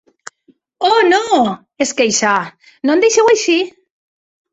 [0.91, 1.19] Oh, no!
[1.83, 2.39] —es queixà—
[2.89, 3.59] No em deixeu així!